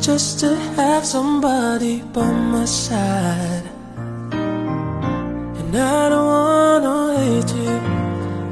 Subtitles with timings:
[0.00, 3.62] to have somebody by my side.
[4.32, 7.76] And I don't wanna hate you,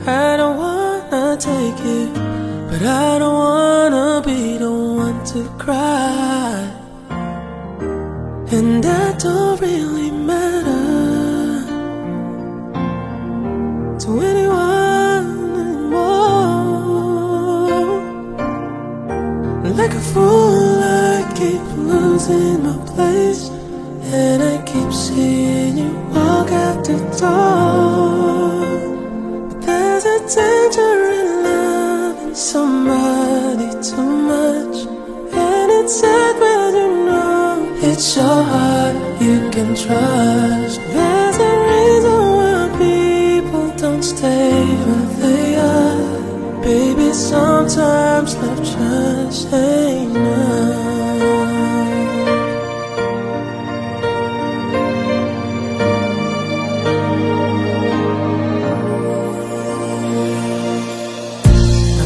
[0.07, 2.09] I don't wanna take you,
[2.69, 6.71] but I don't wanna be the one to cry.
[8.51, 10.04] And I don't really
[20.27, 23.51] I keep losing my place,
[24.21, 28.65] and I keep seeing you walk out the door.
[29.49, 34.77] But there's a danger in loving somebody too much,
[35.33, 40.81] and it's sad when you know it's your heart you can trust.
[40.97, 46.63] There's a reason why people don't stay where they are.
[46.63, 48.65] Baby, sometimes love
[49.35, 49.51] just.
[49.51, 49.61] No,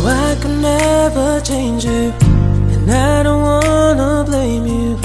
[0.06, 2.12] I can never change you,
[2.72, 4.96] and I don't wanna blame you.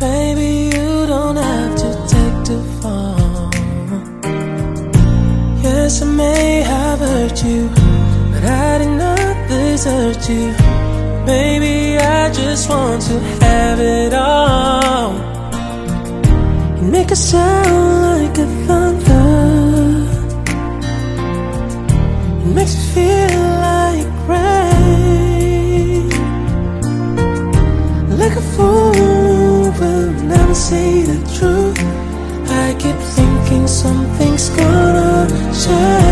[0.00, 3.50] Baby, you don't have to take the fall.
[5.62, 7.68] Yes, I may have hurt you,
[8.32, 10.63] but I did not desert you.
[11.26, 15.14] Baby, I just want to have it all.
[16.76, 20.04] You make a sound like a thunder.
[22.42, 23.40] It makes me feel
[23.70, 26.10] like rain.
[28.18, 31.80] Like a fool will never say the truth.
[32.50, 36.03] I keep thinking something's gonna change.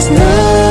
[0.00, 0.69] There's no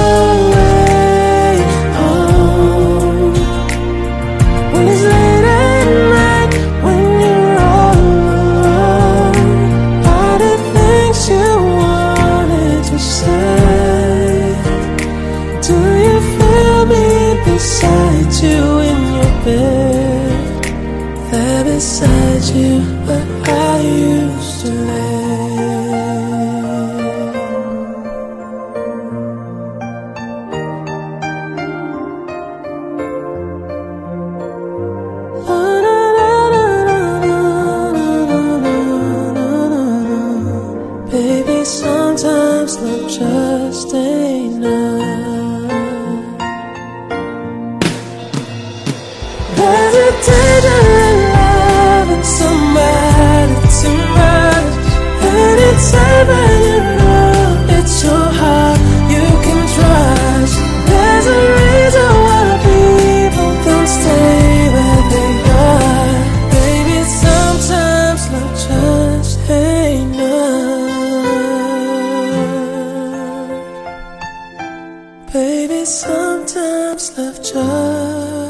[75.32, 78.49] Baby, sometimes love just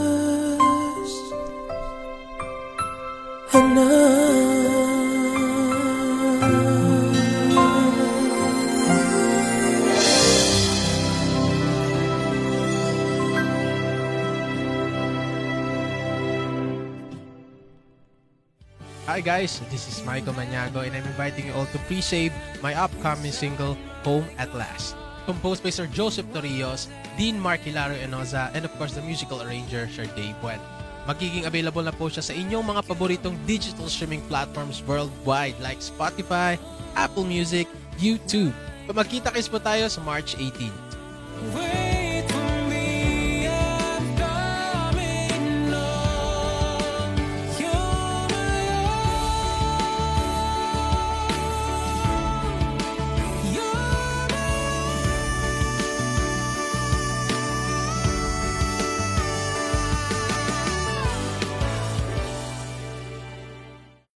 [19.09, 22.29] Hi guys, this is Michael Maniago and I'm inviting you all to pre-save
[22.61, 23.73] my upcoming single,
[24.06, 24.94] Home at Last.
[25.25, 26.85] Composed by Sir Joseph Torrijos,
[27.17, 30.61] Dean Marquilaro Enoza, and of course the musical arranger, Sir Dave Buen.
[31.09, 36.61] Magiging available na po siya sa inyong mga paboritong digital streaming platforms worldwide like Spotify,
[36.94, 37.65] Apple Music,
[37.97, 38.53] YouTube.
[38.94, 40.69] Magkita-kits po tayo sa March 18.
[41.57, 41.88] Where